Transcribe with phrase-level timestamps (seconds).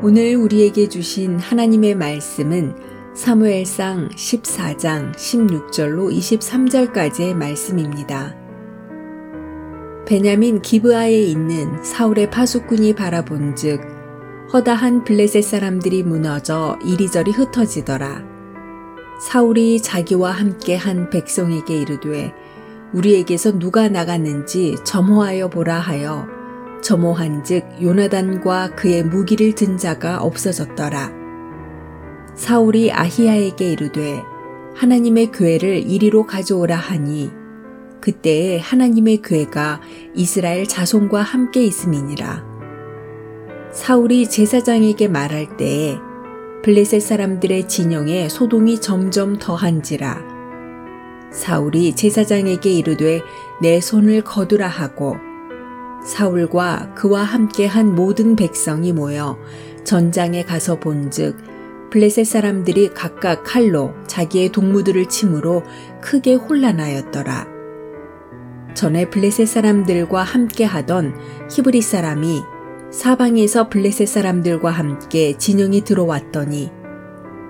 [0.00, 2.76] 오늘 우리에게 주신 하나님의 말씀은
[3.16, 8.36] 사무엘상 14장 16절로 23절까지의 말씀입니다.
[10.06, 13.80] 베냐민 기브아에 있는 사울의 파수꾼이 바라본즉
[14.52, 18.22] 허다한 블레셋 사람들이 무너져 이리저리 흩어지더라.
[19.20, 22.32] 사울이 자기와 함께 한 백성에게 이르되
[22.92, 26.37] 우리에게서 누가 나갔는지 점호하여 보라 하여
[26.88, 31.12] 점호한즉 요나단과 그의 무기를 든 자가 없어졌더라.
[32.34, 34.22] 사울이 아히야에게 이르되
[34.74, 37.30] 하나님의 괴를 이리로 가져오라 하니
[38.00, 39.82] 그때에 하나님의 괴가
[40.14, 42.42] 이스라엘 자손과 함께 있음이니라.
[43.70, 45.98] 사울이 제사장에게 말할 때에
[46.62, 50.22] 블레셋 사람들의 진영에 소동이 점점 더한지라.
[51.32, 53.20] 사울이 제사장에게 이르되
[53.60, 55.27] 내 손을 거두라 하고
[56.04, 59.38] 사울과 그와 함께 한 모든 백성이 모여
[59.84, 61.36] 전장에 가서 본즉
[61.90, 65.62] 블레셋 사람들이 각각 칼로 자기의 동무들을 침으로
[66.02, 67.48] 크게 혼란하였더라.
[68.74, 71.14] 전에 블레셋 사람들과 함께 하던
[71.50, 72.42] 히브리 사람이
[72.90, 76.70] 사방에서 블레셋 사람들과 함께 진영이 들어왔더니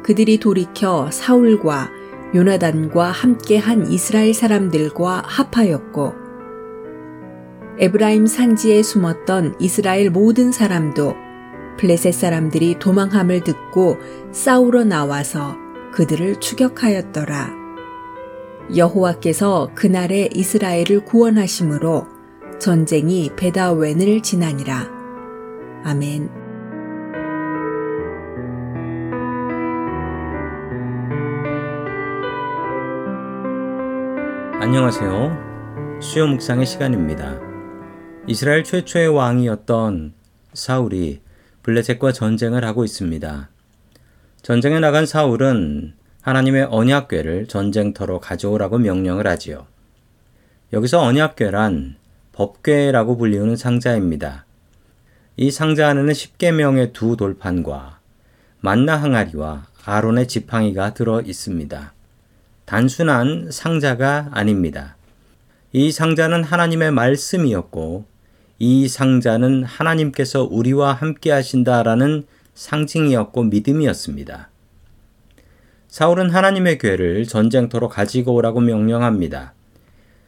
[0.02, 1.90] 그들이 돌이켜 사울과
[2.34, 6.27] 요나단과 함께 한 이스라엘 사람들과 합하였고
[7.80, 11.14] 에브라임 산지에 숨었던 이스라엘 모든 사람도
[11.78, 13.98] 블레셋 사람들이 도망함을 듣고
[14.32, 15.56] 싸우러 나와서
[15.92, 17.56] 그들을 추격하였더라.
[18.76, 22.06] 여호와께서 그날에 이스라엘을 구원하심으로
[22.58, 24.90] 전쟁이 베다웬을 지나니라.
[25.84, 26.28] 아멘.
[34.60, 36.00] 안녕하세요.
[36.00, 37.47] 수요 묵상의 시간입니다.
[38.28, 40.12] 이스라엘 최초의 왕이었던
[40.52, 41.22] 사울이
[41.62, 43.48] 블레셋과 전쟁을 하고 있습니다.
[44.42, 49.66] 전쟁에 나간 사울은 하나님의 언약궤를 전쟁터로 가져오라고 명령을 하지요.
[50.74, 51.96] 여기서 언약궤란
[52.32, 54.44] 법궤라고 불리우는 상자입니다.
[55.38, 57.98] 이 상자 안에는 10계명의 두 돌판과
[58.60, 61.94] 만나 항아리와 아론의 지팡이가 들어 있습니다.
[62.66, 64.96] 단순한 상자가 아닙니다.
[65.72, 68.17] 이 상자는 하나님의 말씀이었고
[68.58, 74.50] 이 상자는 하나님께서 우리와 함께 하신다라는 상징이었고 믿음이었습니다.
[75.86, 79.54] 사울은 하나님의 괴를 전쟁터로 가지고 오라고 명령합니다.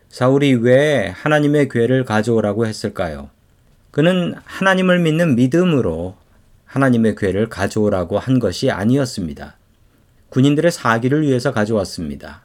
[0.08, 3.30] 사울이 왜 하나님의 괴를 가져오라고 했을까요?
[3.90, 6.16] 그는 하나님을 믿는 믿음으로
[6.64, 9.56] 하나님의 괴를 가져오라고 한 것이 아니었습니다.
[10.28, 12.44] 군인들의 사기를 위해서 가져왔습니다.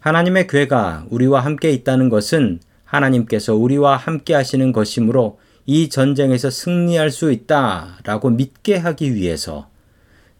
[0.00, 2.60] 하나님의 괴가 우리와 함께 있다는 것은
[2.94, 9.68] 하나님께서 우리와 함께 하시는 것이므로 이 전쟁에서 승리할 수 있다라고 믿게 하기 위해서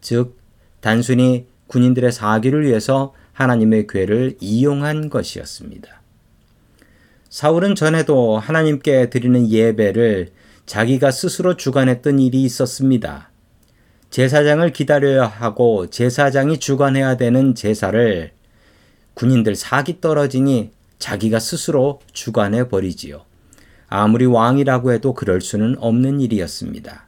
[0.00, 0.38] 즉
[0.80, 6.02] 단순히 군인들의 사기를 위해서 하나님의 괴를 이용한 것이었습니다.
[7.30, 10.28] 사울은 전에도 하나님께 드리는 예배를
[10.66, 13.30] 자기가 스스로 주관했던 일이 있었습니다.
[14.10, 18.30] 제사장을 기다려야 하고 제사장이 주관해야 되는 제사를
[19.14, 23.24] 군인들 사기 떨어지니 자기가 스스로 주관해 버리지요.
[23.88, 27.06] 아무리 왕이라고 해도 그럴 수는 없는 일이었습니다.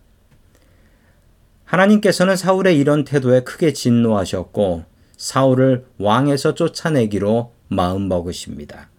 [1.64, 4.84] 하나님께서는 사울의 이런 태도에 크게 진노하셨고
[5.16, 8.90] 사울을 왕에서 쫓아내기로 마음먹으십니다.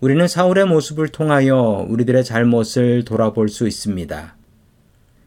[0.00, 4.36] 우리는 사울의 모습을 통하여 우리들의 잘못을 돌아볼 수 있습니다.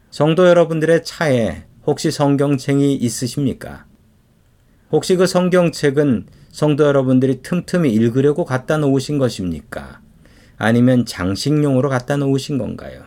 [0.09, 3.85] 성도 여러분들의 차에 혹시 성경책이 있으십니까?
[4.91, 9.99] 혹시 그 성경책은 성도 여러분들이 틈틈이 읽으려고 갖다 놓으신 것입니까?
[10.57, 13.03] 아니면 장식용으로 갖다 놓으신 건가요?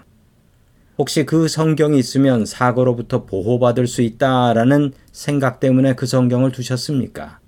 [0.98, 7.38] 혹시 그 성경이 있으면 사고로부터 보호받을 수 있다라는 생각 때문에 그 성경을 두셨습니까?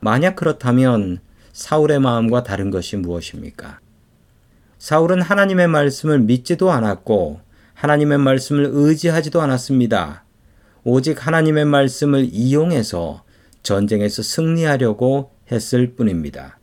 [0.00, 1.20] 만약 그렇다면
[1.52, 3.78] 사울의 마음과 다른 것이 무엇입니까?
[4.78, 7.40] 사울은 하나님의 말씀을 믿지도 않았고
[7.74, 10.24] 하나님의 말씀을 의지하지도 않았습니다.
[10.82, 13.22] 오직 하나님의 말씀을 이용해서
[13.66, 16.56] 전쟁에서 승리하려고 했을 뿐입니다.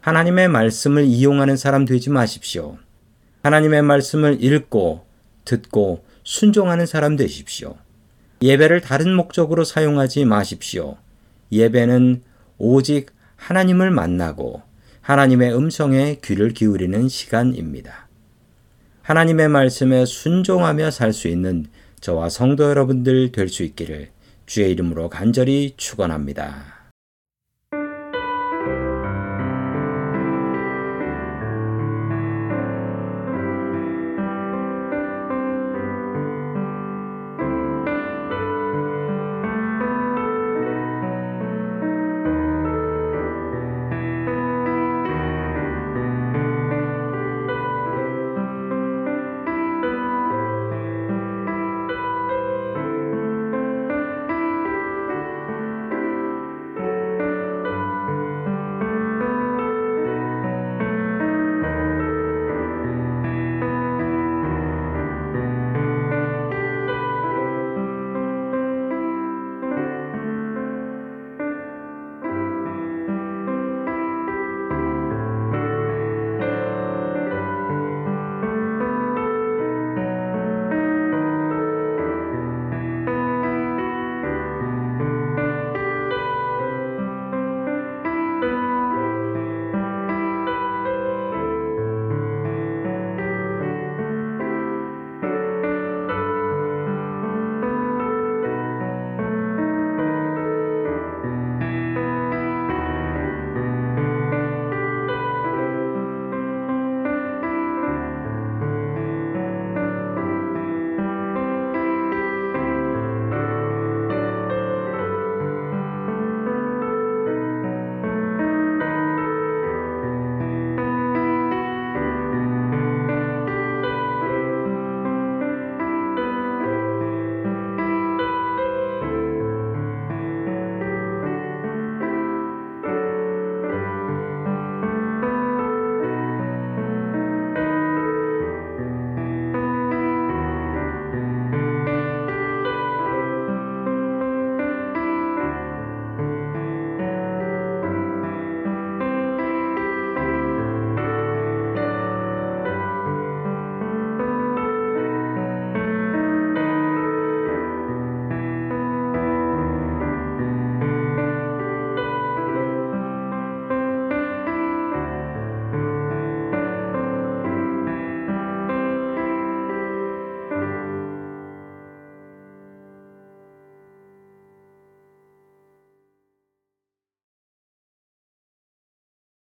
[0.00, 2.78] 하나님의 말씀을 이용하는 사람 되지 마십시오.
[3.42, 5.04] 하나님의 말씀을 읽고
[5.44, 7.76] 듣고 순종하는 사람 되십시오.
[8.40, 10.96] 예배를 다른 목적으로 사용하지 마십시오.
[11.52, 12.22] 예배는
[12.56, 14.62] 오직 하나님을 만나고
[15.02, 18.08] 하나님의 음성에 귀를 기울이는 시간입니다.
[19.02, 21.66] 하나님의 말씀에 순종하며 살 수 있는
[22.00, 24.15] 저와 성도 여러분들 될 수 있기를
[24.46, 26.75] 주의 이름으로 간절히 축원합니다.